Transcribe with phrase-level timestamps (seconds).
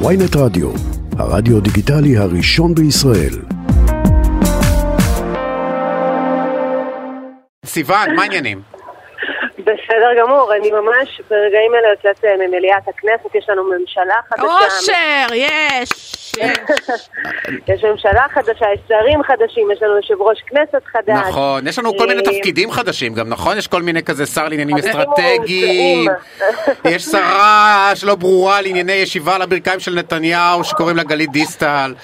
[0.00, 0.70] ויינט רדיו,
[1.18, 3.34] הרדיו דיגיטלי הראשון בישראל.
[7.66, 8.60] סיוון, מה העניינים?
[9.58, 14.42] בסדר גמור, אני ממש ברגעים אלה יוצאת אה, ממליאת הכנסת, יש לנו ממשלה חדשה.
[14.44, 16.23] אושר, יש!
[17.68, 17.84] יש.
[17.84, 21.28] ממשלה חדשה, יש שרים חדשים, יש לנו יושב ראש כנסת חדש.
[21.28, 23.58] נכון, יש לנו כל מיני אה, תפקידים חדשים גם, נכון?
[23.58, 26.10] יש כל מיני כזה שר לעניינים אסטרטגיים.
[26.84, 31.94] יש שרה שלא ברורה לענייני ישיבה על הברכיים של נתניהו שקוראים לה גלית דיסטל.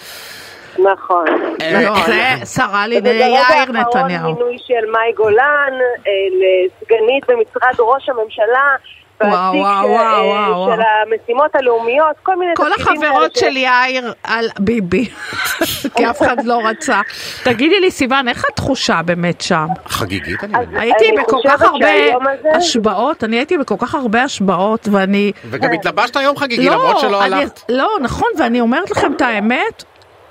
[0.78, 1.26] נכון.
[1.62, 4.34] אה, לא, זה שרה לענייני וברגע יאיר האחרון נתניהו.
[4.34, 5.72] מינוי של מאי גולן
[6.06, 8.76] אה, לסגנית במשרד ראש הממשלה.
[9.24, 14.12] וואו, וואו, של- וואו, אה, וואו, של המשימות הלאומיות, כל מיני כל החברות של יאיר
[14.24, 15.08] על ביבי,
[15.96, 17.00] כי אף אחד לא רצה.
[17.44, 19.66] תגידי לי, סיוון, איך התחושה באמת שם?
[19.86, 20.80] חגיגית אני מבין.
[20.80, 25.32] הייתי אני בכל כך הרבה הזה- השבעות, אני הייתי בכל כך הרבה השבעות, ואני...
[25.50, 27.60] וגם התלבשת היום חגיגי למרות שלא אני- הלכת.
[27.68, 29.84] לא, נכון, ואני אומרת לכם את האמת,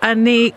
[0.04, 0.52] אני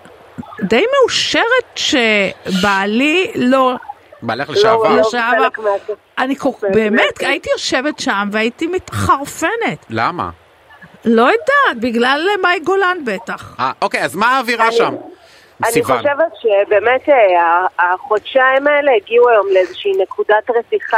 [0.62, 3.74] די מאושרת שבעלי לא...
[4.22, 4.88] בעלך לא, לשעבר.
[4.88, 5.36] לא לשעבר.
[5.44, 5.70] חלק מה-
[6.18, 6.74] אני כל- באמת.
[6.74, 9.86] באמת, הייתי יושבת שם והייתי מתחרפנת.
[9.90, 10.30] למה?
[11.04, 13.56] לא יודעת, בגלל מאי גולן בטח.
[13.60, 14.94] אה, אוקיי, אז מה האווירה אני- שם?
[15.64, 15.96] אני סיוון.
[15.98, 20.96] חושבת שבאמת אה, החודשיים האלה הגיעו היום לאיזושהי נקודת רתיחה.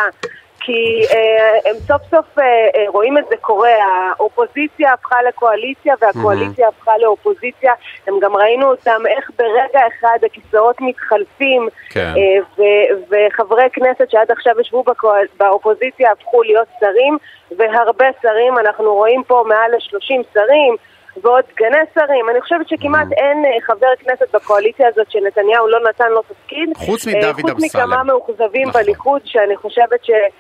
[0.66, 3.70] כי אה, הם סוף סוף אה, אה, רואים את זה קורה,
[4.16, 7.72] האופוזיציה הפכה לקואליציה והקואליציה הפכה לאופוזיציה,
[8.06, 12.12] הם גם ראינו אותם איך ברגע אחד הכיסאות מתחלפים כן.
[12.16, 17.18] אה, ו- וחברי כנסת שעד עכשיו ישבו בקואל- באופוזיציה הפכו להיות שרים
[17.58, 20.76] והרבה שרים, אנחנו רואים פה מעל ל-30 שרים
[21.22, 26.10] ועוד סגני שרים, אני חושבת שכמעט אין אה, חבר כנסת בקואליציה הזאת שנתניהו לא נתן
[26.10, 26.68] לו תפקיד.
[26.76, 27.80] חוץ אה, מדוד חוץ אמסלם.
[27.82, 28.82] מכמה מאוכזבים נכון.
[28.82, 30.32] בליכוד, שאני חושבת שבאמת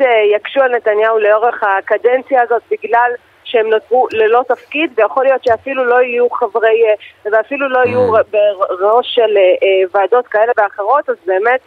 [0.00, 3.10] אה, יקשו על נתניהו לאורך הקדנציה הזאת בגלל
[3.44, 8.22] שהם נותרו ללא תפקיד, ויכול להיות שאפילו לא יהיו חברי, אה, ואפילו לא יהיו Mm.
[8.80, 11.60] בראש של אה, ועדות כאלה ואחרות, אז באמת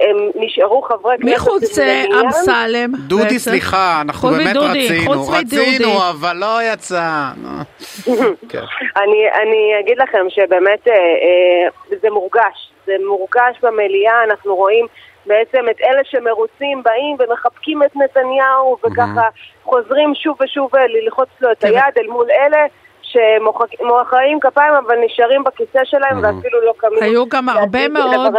[0.00, 1.24] הם נשארו חברי כנסת.
[1.24, 2.04] מי חוץ אה.
[2.20, 2.92] אמסלם?
[3.08, 3.38] דודי, בעצם?
[3.38, 5.74] סליחה, אנחנו באמת רצינו, חוץ מדודי.
[5.74, 7.30] רצינו, אבל לא יצא.
[8.48, 8.64] כן.
[9.02, 14.86] אני, אני אגיד לכם שבאמת אה, אה, זה מורגש, זה מורגש במליאה, אנחנו רואים
[15.26, 19.28] בעצם את אלה שמרוצים באים ומחבקים את נתניהו וככה
[19.64, 21.84] חוזרים שוב ושוב אה, ללחוץ לו את תראה.
[21.84, 22.66] היד אל מול אלה
[23.12, 28.32] שמוחאים כפיים אבל נשארים בכיסא שלהם ואפילו לא קמים היו גם הרבה מאוד.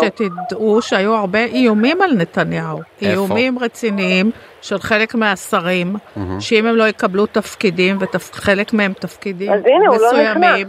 [0.00, 2.78] שתדעו שהיו הרבה איומים על נתניהו.
[2.78, 3.12] איפה?
[3.12, 4.30] איומים רציניים
[4.62, 5.96] של חלק מהשרים,
[6.40, 10.68] שאם הם לא יקבלו תפקידים, וחלק מהם תפקידים אז הנה, הוא לא מסוימים,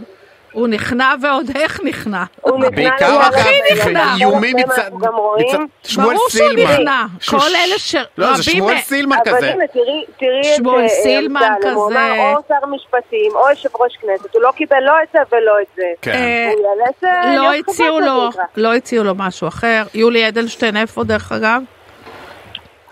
[0.52, 2.24] הוא נכנע ועוד איך נכנע.
[2.40, 3.74] הוא נכנע בעיקר המליאה.
[3.74, 4.14] נכנע.
[4.20, 5.58] איומים מצד גם רואים מצד
[5.90, 6.72] שמואל ברור שהוא סילמן.
[6.72, 7.04] נכנע.
[7.30, 9.50] כל אלה ש- לא, זה שמואל סילמן אבל כזה.
[9.52, 10.04] הנה, תראי,
[10.48, 11.98] את שמואל אה, סילמן אמסלם, הוא כזה.
[11.98, 15.52] אמר או שר משפטים או יושב ראש כנסת, הוא לא קיבל לא את זה ולא
[15.62, 15.82] את זה.
[16.02, 16.12] כן.
[16.12, 16.52] אה,
[17.36, 18.42] לא הציעו לו, כזה.
[18.56, 19.82] לא הציעו לו משהו אחר.
[19.94, 21.62] יולי אדלשטיין איפה דרך אגב?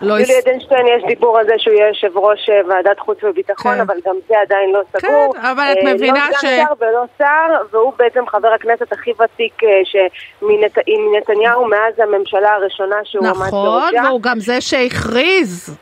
[0.01, 3.17] לא יולי הס- אדלשטיין יש דיבור על זה שהוא יהיה יושב ראש אה, ועדת חוץ
[3.23, 3.81] וביטחון, כן.
[3.81, 5.33] אבל גם זה עדיין לא סגור.
[5.33, 8.91] כן, אבל את אה, מבינה לא ש- סגן שר ולא שר, והוא בעצם חבר הכנסת
[8.91, 14.07] הכי ותיק אה, שמת- עם נתניהו מאז הממשלה הראשונה שהוא עמד נכון, בראשה.
[14.07, 15.77] והוא גם זה שהכריז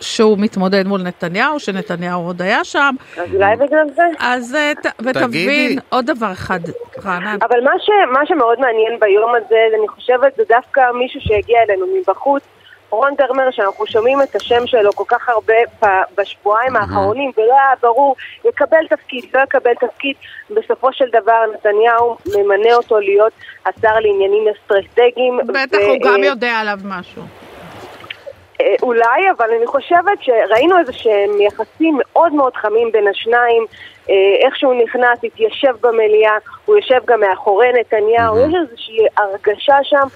[0.00, 2.94] שהוא מתמודד מול נתניהו, שנתניהו עוד היה שם.
[3.18, 4.02] אז אולי בגלל זה.
[4.18, 5.76] אז ת- ותבין תגידי.
[5.88, 6.60] עוד דבר אחד,
[7.04, 7.36] רענן.
[7.42, 11.86] אבל מה, ש, מה שמאוד מעניין ביום הזה, אני חושבת, זה דווקא מישהו שהגיע אלינו
[12.00, 12.42] מבחוץ,
[12.90, 15.54] רון דרמר, שאנחנו שומעים את השם שלו כל כך הרבה
[16.18, 20.16] בשבועיים האחרונים, ולא היה ברור, יקבל תפקיד, לא יקבל תפקיד.
[20.50, 23.32] בסופו של דבר נתניהו ממנה אותו להיות
[23.66, 25.38] השר לעניינים אסטרטגיים.
[25.46, 27.22] בטח ו- הוא גם אה, יודע עליו משהו.
[28.60, 33.66] אה, אולי, אבל אני חושבת שראינו איזה שהם יחסים מאוד מאוד חמים בין השניים.
[34.10, 34.14] אה,
[34.46, 40.06] איך שהוא נכנס, התיישב במליאה, הוא יושב גם מאחורי נתניהו, יש איזושהי הרגשה שם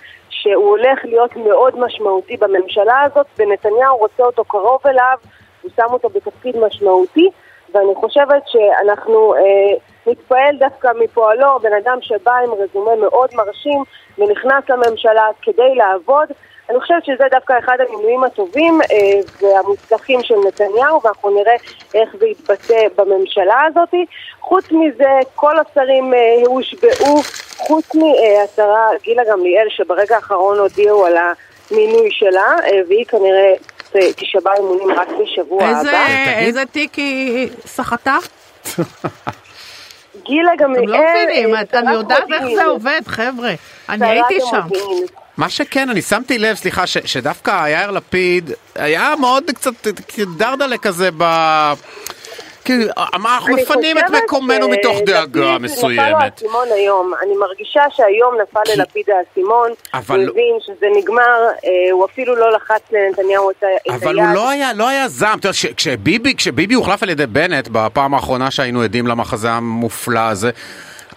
[0.44, 5.16] שהוא הולך להיות מאוד משמעותי בממשלה הזאת, ונתניהו רוצה אותו קרוב אליו,
[5.62, 7.28] הוא שם אותו בתפקיד משמעותי,
[7.74, 9.76] ואני חושבת שאנחנו אה,
[10.06, 13.82] נתפעל דווקא מפועלו, בן אדם שבא עם רזומה מאוד מרשים
[14.18, 16.28] ונכנס לממשלה כדי לעבוד.
[16.70, 21.54] אני חושבת שזה דווקא אחד המינויים הטובים אה, והמוצלחים של נתניהו, ואנחנו נראה
[21.94, 23.94] איך זה יתבטא בממשלה הזאת.
[24.40, 27.22] חוץ מזה, כל השרים אה, הושבעו,
[27.56, 33.52] חוץ מהשרה גילה גמליאל, שברגע האחרון הודיעו על המינוי שלה, אה, והיא כנראה
[34.16, 36.38] תישבע אמונים רק בשבוע איזה- הבא.
[36.38, 38.16] איזה תיק היא סחטה?
[40.24, 40.84] גילה גמליאל...
[40.84, 42.42] אתם לא מבינים, אה, את- אני יודעת איך.
[42.54, 43.52] זה עובד, חבר'ה.
[43.88, 44.60] אני הייתי שם.
[45.36, 49.72] מה שכן, אני שמתי לב, סליחה, ש, שדווקא יאיר לפיד היה מאוד קצת
[50.36, 51.24] דרדלה כזה ב...
[52.64, 52.72] כי
[53.14, 56.14] אנחנו מפנים את מקומנו מתוך דאגה נפל לו מסוימת.
[56.20, 57.12] האסימון היום.
[57.22, 59.70] אני מרגישה שהיום נפל כי- ללפיד האסימון.
[59.94, 61.22] אבל- הוא הבין שזה נגמר,
[61.64, 63.94] אה, הוא אפילו לא לחץ לנתניהו את היד.
[64.02, 67.26] אבל הוא לא היה, לא היה זעם, אתה יודע, כש- כשביבי, כשביבי הוחלף על ידי
[67.26, 70.50] בנט בפעם האחרונה שהיינו עדים למחזה המופלא הזה,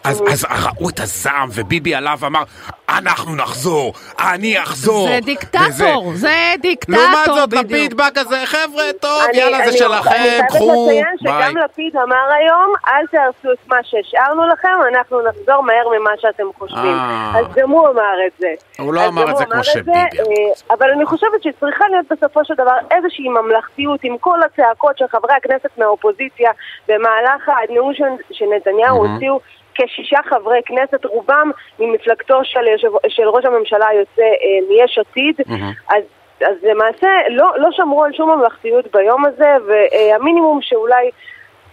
[0.07, 2.43] אז, אז ראו את הזעם, וביבי עלה ואמר,
[2.89, 5.07] אנחנו נחזור, אני אחזור.
[5.07, 7.65] זה דיקטטור, וזה- זה דיקטטור לעומת זאת, בדיוק.
[7.65, 11.33] לפיד בא כזה, חבר'ה, טוב, אני- יאללה, זה אני- אני שלכם, חייבת קחו, לציין ביי.
[11.51, 16.43] שגם לפיד אמר היום, אל תהרסו את מה שהשארנו לכם, אנחנו נחזור מהר ממה שאתם
[16.57, 16.97] חושבים.
[16.97, 17.31] אה.
[17.39, 18.47] אז גם הוא אמר את זה.
[18.79, 20.29] הוא לא אמר את זה כמו אמר שביבי זה, אמר.
[20.69, 25.05] אה, אבל אני חושבת שצריכה להיות בסופו של דבר איזושהי ממלכתיות עם כל הצעקות של
[25.11, 26.51] חברי הכנסת מהאופוזיציה
[26.87, 29.39] במהלך הנאום של- שנתניהו הוציאו.
[29.85, 35.35] כשישה חברי כנסת, רובם ממפלגתו של, יושב, של ראש הממשלה היוצא אה, מיש עתיד,
[35.89, 36.03] אז,
[36.41, 41.09] אז למעשה לא, לא שמרו על שום ממלכתיות ביום הזה, והמינימום שאולי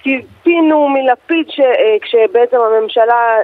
[0.03, 3.37] ציפינו מלפיד ש, אה, כשבעצם הממשלה,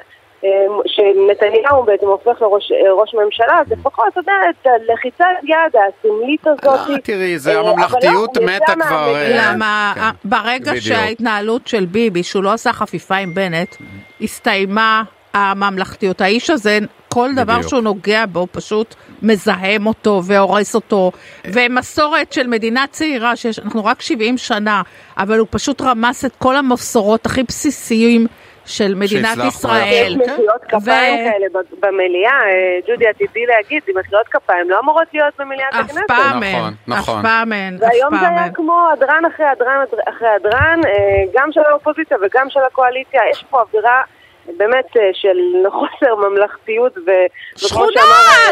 [0.86, 6.88] שנתניהו בעצם הופך לראש אה, ממשלה, אז לפחות, אתה יודע, את הלחיצת יד הסמלית הזאת.
[6.88, 9.14] לא, תראי, זה אה, הממלכתיות לא, הוא מתה כבר.
[9.14, 10.72] אה, למה כן, ברגע.
[10.80, 13.76] שההתנהלות של ביבי, שהוא לא עשה חפיפה עם בנט,
[14.20, 15.02] הסתיימה
[15.34, 16.20] הממלכתיות.
[16.20, 16.78] האיש הזה,
[17.08, 17.68] כל דבר בדיוק.
[17.68, 21.12] שהוא נוגע בו פשוט מזהם אותו והורס אותו.
[21.44, 24.82] ומסורת של מדינה צעירה, שאנחנו רק 70 שנה,
[25.16, 28.26] אבל הוא פשוט רמס את כל המסורות הכי בסיסיים
[28.70, 30.16] של מדינת שהצלחנו ישראל.
[30.22, 31.46] יש מחיאות כפיים ו- כאלה
[31.80, 36.00] במליאה, אה, ג'ודי, עתידי להגיד, מחיאות כפיים לא אמורות להיות במליאת אף הכנסת.
[36.08, 37.22] פעם נכון, אין, אף נכון.
[37.22, 38.52] פעם אין, אף והיום זה פעם היה.
[38.52, 43.60] כמו הדרן אחרי הדרן אחרי הדרן, אה, גם של האופוזיציה וגם של הקואליציה, יש פה
[43.60, 44.02] אווירה
[44.56, 45.36] באמת אה, של
[45.70, 47.10] חוסר ממלכתיות ו...
[47.56, 48.02] שכונה,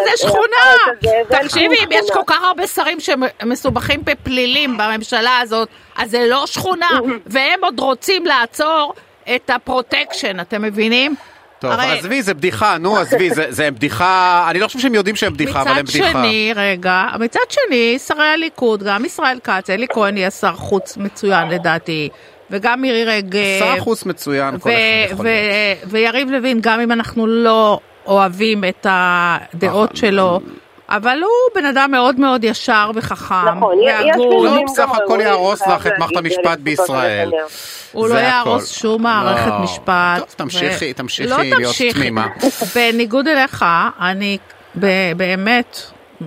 [0.05, 1.03] זה אה, שכונה.
[1.03, 2.11] זה תקשיבי, אם יש.
[2.11, 6.91] כל כך הרבה שרים שמסובכים בפלילים בממשלה הזאת, אז זה לא שכונה,
[7.26, 8.94] והם עוד רוצים לעצור
[9.34, 11.14] את הפרוטקשן, אתם מבינים?
[11.58, 15.16] טוב, הרי- עזבי, זה בדיחה, נו, עזבי, זה זה בדיחה, אני לא חושב שהם יודעים
[15.16, 16.10] שהם בדיחה, אבל הם מצד בדיחה.
[16.12, 21.48] שני, רגע, מצד שני, שרי הליכוד, גם ישראל כץ, אלי כהן יהיה שר חוץ מצוין
[21.48, 22.08] לדעתי,
[22.50, 23.40] וגם מירי רגב.
[23.58, 24.78] שר חוץ מצוין, כל אחד
[25.12, 25.78] יכול להיות.
[25.86, 30.40] ויריב לוין, גם אם אנחנו לא אוהבים את הדעות שלו,
[30.88, 35.62] אבל הוא בן אדם מאוד מאוד ישר וחכם, נכון, יש לא, גם בסך הכל יהרוס
[35.67, 37.31] לך את מערכת המשפט בישראל.
[37.93, 38.70] הוא לא יהרוס.
[38.73, 39.58] שום מערכת לא.
[39.58, 40.19] משפט.
[40.19, 41.75] טוב, תמשיכי, תמשיכי לא להיות.
[41.94, 42.26] תמימה.
[42.75, 43.64] בניגוד אליך,
[44.00, 44.38] אני
[44.81, 45.81] ב- באמת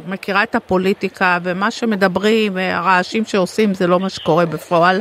[0.08, 5.00] מכירה את הפוליטיקה, ומה שמדברים, והרעשים שעושים, זה לא מה שקורה בפועל.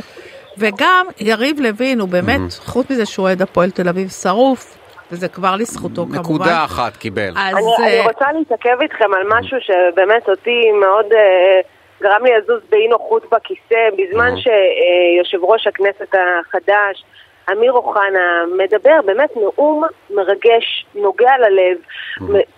[0.57, 4.77] וגם יריב לוין, הוא באמת, חוץ מזה שהוא אוהד הפועל תל אביב שרוף,
[5.11, 6.19] וזה כבר לזכותו כמובן.
[6.19, 7.29] נקודה אחת קיבל.
[7.29, 11.61] אז אני, אני אה, רוצה להתעכב איתכם על משהו שבאמת אותי מאוד אה,
[12.01, 17.03] גרם לי לזוז באי נוחות בכיסא, בזמן שיושב ראש הכנסת החדש,
[17.51, 21.77] אמיר אוחנה, מדבר באמת נאום מרגש, נוגע ללב,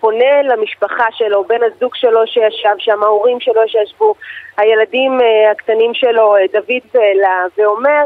[0.00, 4.14] פונה למשפחה שלו, בן הזוג שלו שישב שם, ההורים שלו שישבו,
[4.56, 8.04] הילדים אה, הקטנים שלו, אה, דוד ואלה, ואומר,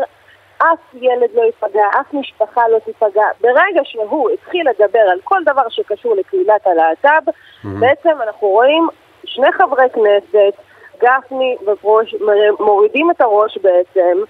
[0.58, 3.26] אף ילד לא ייפגע, אף משפחה לא תיפגע.
[3.40, 7.31] ברגע שהוא התחיל לדבר על כל דבר שקשור לקהילת הלהט"ב,
[7.64, 8.88] בעצם אנחנו רואים
[9.25, 10.62] שני חברי כנסת,
[11.02, 12.14] גפני וברוש,
[12.60, 14.22] מורידים את הראש בעצם,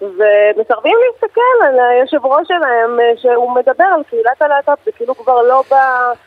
[0.00, 5.42] ומסרבים להסתכל על היושב ראש שלהם, אה, שהוא מדבר על קהילת הלהט"ב, זה כאילו כבר
[5.42, 5.74] לא ב...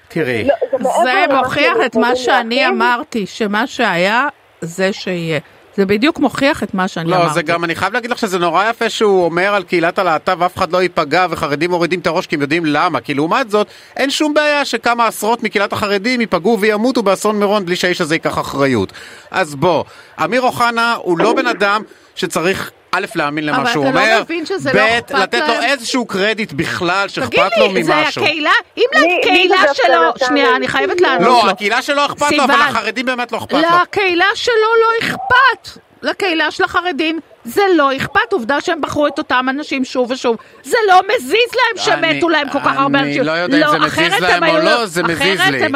[0.07, 2.81] תראי, לא, זה זה מוכיח את מה שאני להכין.
[2.81, 4.27] אמרתי, שמה שהיה,
[4.61, 5.39] זה שיהיה.
[5.77, 7.33] זה בדיוק מוכיח את מה שאני לא, אמרתי.
[7.33, 10.57] זה גם, אני חייב להגיד לך שזה נורא יפה שהוא אומר על קהילת הלהט"ב, אף
[10.57, 13.01] אחד לא ייפגע וחרדים מורידים את הראש כי הם יודעים למה.
[13.01, 17.75] כי לעומת זאת, אין שום בעיה שכמה עשרות מקהילת החרדים ייפגעו וימותו באסון מירון בלי
[17.75, 18.93] שהאיש הזה ייקח אחריות.
[19.31, 19.83] אז בוא,
[20.23, 21.81] אמיר אוחנה הוא לא בן אדם
[22.15, 22.71] שצריך...
[22.95, 25.53] א', להאמין למה אבל שהוא אתה לא אומר, מבין שזה ב', לא אכפת לתת לו?
[25.63, 28.23] איזשהו קרדיט בכלל תגיד שאכפת לו לי, זה ממשהו.
[28.23, 28.51] הקהילה?
[28.77, 31.01] אם לקהילה שלו, שנייה, אני חייבת?
[31.01, 31.49] לענות לא, לו.
[31.49, 32.55] הקהילה שלו אכפת לו, אבל.
[32.69, 33.59] לחרדים באמת לא אכפת לו.
[33.81, 35.69] לקהילה שלו לא אכפת.
[36.01, 40.35] לקהילה של החרדים זה לא אכפת, עובדה שהם בחרו את אותם אנשים שוב ושוב.
[40.63, 43.23] זה לא מזיז להם אני- שמתו להם כל כך הרבה אני אנשים.
[43.23, 45.67] לא יודע אם זה מזיז להם הם או לא, זה מזיז לי.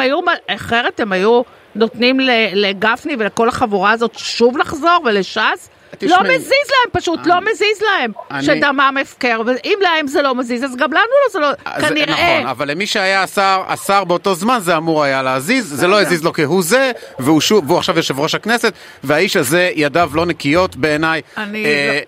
[0.48, 1.42] אחרת הם היו
[1.74, 2.20] נותנים
[2.54, 5.68] לגפני ולכל החבורה הזאת שוב לחזור ולש"ס.
[6.02, 8.12] לא מזיז להם, פשוט לא מזיז להם.
[8.30, 11.48] אני- שדמם הפקר, ואם להם זה לא מזיז, אז גם לנו לא, זה לא,
[11.88, 12.34] כנראה.
[12.38, 16.24] נכון, אבל למי שהיה השר, השר באותו זמן זה אמור היה להזיז, זה לא הזיז
[16.24, 18.72] לו כהוא זה, והוא, שוב, והוא עכשיו יושב ראש הכנסת,
[19.04, 21.42] והאיש הזה ידיו לא נקיות בעיניי, אה,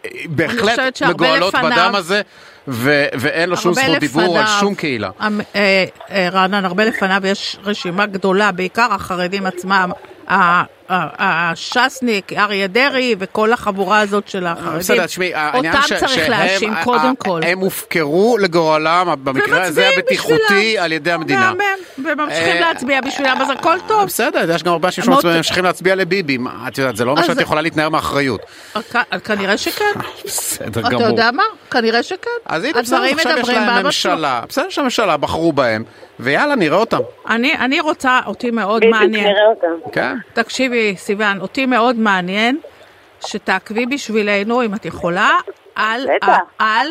[0.05, 2.21] לא- בהחלט מגואלות בדם הזה,
[2.69, 5.11] ו- ואין לו שום זכות דיבור על שום קהילה.
[5.19, 9.91] המ- אה, אה, רענן, הרבה לפניו יש רשימה גדולה, בעיקר החרדים עצמם,
[11.19, 15.03] הש"סניק, אריה דרעי וכל החבורה הזאת של החרדים,
[15.55, 17.41] אותם ש- צריך להאשים קודם כל.
[17.47, 20.79] הם הופקרו לגורלם, במקרה הזה הבטיחותי.
[20.79, 21.53] על ידי המדינה.
[21.99, 24.05] וממשיכים אה, להצביע בשבילם, אז הכל טוב.
[24.05, 26.39] בסדר, יש גם הרבה אנשים שממשיכים להצביע לביבי.
[26.69, 28.41] את יודעת, זה לא אומר שאת יכולה להתנער מאחריות.
[28.93, 29.85] כ- כנראה שכן.
[30.25, 31.03] בסדר אתה גמור.
[31.03, 31.43] יודע מה?
[31.71, 32.31] כנראה שכן.
[32.47, 33.85] אז הנה, בסדר, עכשיו יש להם.
[33.85, 34.41] ממשלה.
[34.49, 35.85] בסדר שהממשלה בחרו בהם,
[36.21, 36.99] ויאללה, נראה אותם.
[37.29, 39.25] אני, אני רוצה, אותי מאוד בדיוק, מעניין.
[39.27, 39.91] נראה אותם.
[39.93, 40.17] כן.
[40.81, 42.61] תקשיבי, סיוון, אותי מאוד מעניין
[43.27, 45.31] שתעקבי בשבילנו, אם את יכולה,
[45.75, 46.39] על, בטח.
[46.59, 46.87] על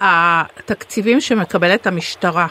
[0.00, 2.46] התקציבים שמקבלת המשטרה.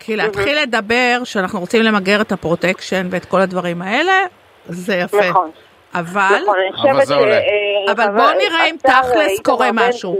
[0.00, 4.12] כי להתחיל לדבר שאנחנו רוצים למגר את הפרוטקשן ואת כל הדברים האלה,
[4.66, 5.30] זה יפה.
[5.30, 5.50] נכון.
[5.94, 6.42] אבל,
[6.72, 7.40] נכון, אבל זה עולה.
[7.86, 7.90] ש...
[7.90, 10.16] אבל אה, בואו נראה אם תכלס קורה משהו.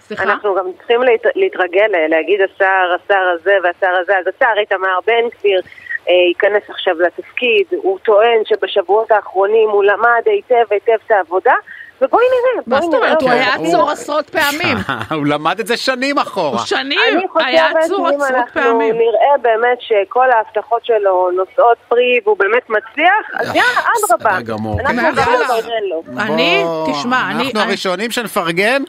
[0.00, 0.22] סליחה?
[0.22, 4.98] אנחנו גם צריכים להת, להתרגל, אה, להגיד השר, השר הזה והשר הזה, אז השר איתמר
[5.06, 5.91] בן גביר אה,
[6.28, 11.52] ייכנס עכשיו לתפקיד, הוא טוען שבשבועות האחרונים הוא למד היטב היטב את העבודה,
[12.02, 12.94] ובואי נראה, מה זאת.
[12.94, 13.22] אומרת?
[13.22, 13.30] הוא אותו.
[13.30, 14.76] היה עצור עשרות פעמים.
[15.18, 16.58] הוא למד את זה שנים אחורה.
[16.58, 16.98] שנים,
[17.36, 18.94] אני היה חושבת עצור שאם עשרות אנחנו פעמים.
[18.94, 23.62] נראה באמת שכל ההבטחות שלו נושאות פרי והוא באמת מצליח, אז יאללה,
[24.06, 24.30] אדרבה.
[24.30, 24.80] בסדר גמור.
[24.80, 24.96] אנחנו.
[25.02, 26.02] גם נפרגן לו.
[26.18, 27.44] אני, תשמע, אני...
[27.44, 28.82] אנחנו הראשונים שנפרגן,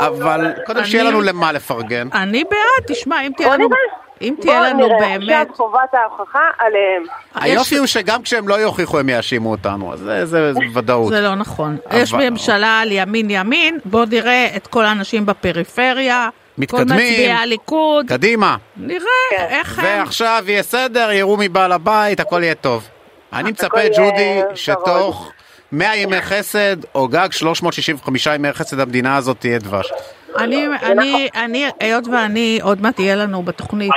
[0.00, 2.08] אבל קודם אני- שיהיה לנו למה לפרגן.
[2.14, 4.03] אני בעד, תשמע, אם תהיה בוא לנו, נראה.
[4.22, 7.02] אם תהיה לנו נראה, באמת, עכשיו חובת ההוכחה עליהם.
[7.34, 11.08] היופי הוא שגם כשהם לא יוכיחו הם יאשימו אותנו, אז זה- זה זה ודאות.
[11.12, 11.76] זה לא נכון.
[11.90, 16.86] אבל- יש ממשלה על ימין ימין, בוא נראה את כל האנשים בפריפריה, כל מתקדמים.
[16.86, 18.56] מצביעי הליכוד, קדימה.
[18.76, 19.46] נראה כן.
[19.50, 19.84] איך הם...
[19.84, 22.88] ועכשיו יהיה סדר, יראו מבעל הבית, הכל יהיה טוב.
[23.32, 24.40] אני מצפה, ג'ודי.
[24.54, 25.30] שתוך
[25.72, 29.92] 100 ימי חסד, או גג 365 ימי חסד, המדינה הזאת תהיה דבש.
[30.38, 33.92] אני, אני, אני, היות ואני, עוד מעט יהיה לנו בתוכנית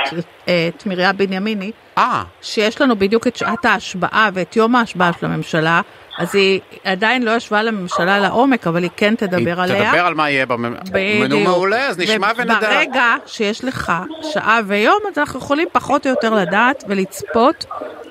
[0.48, 5.26] אה, את מרים בנימיני, אה, שיש לנו בדיוק את שעת ההשבעה ואת יום ההשבעה של
[5.26, 5.80] הממשלה,
[6.18, 9.90] אז היא עדיין לא ישבה לממשלה לעומק, אבל היא כן היא תדבר עליה.
[9.90, 10.62] תדבר על מה יהיה במ...
[10.62, 11.42] מנו בדיוק.
[11.42, 12.58] מעולה, אז נשמע ונדע.
[12.58, 13.92] וברגע שיש לך
[14.22, 17.64] שעה ויום, אז אנחנו יכולים פחות או יותר לדעת ולצפות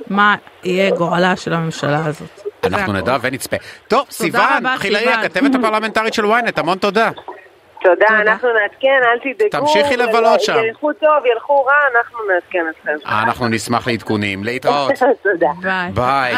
[0.09, 2.41] מה יהיה גורלה של הממשלה הזאת.
[2.63, 2.93] אנחנו.
[2.93, 3.55] נדע ונצפה.
[3.87, 5.13] טוב, סיוון, חילאי.
[5.13, 7.11] הכתבת הפרלמנטרית של ynet, המון תודה.
[7.81, 8.21] תודה, תודה.
[8.21, 9.65] אנחנו נעדכן, אל תדאגו.
[9.65, 10.55] תמשיכי לבלות שם.
[10.67, 13.09] ילכו טוב, ילכו רע, אנחנו נעדכן אתכם.
[13.09, 14.43] אנחנו נשמח לעדכונים.
[14.43, 14.91] להתראות.
[15.23, 15.51] תודה.
[15.93, 16.33] ביי.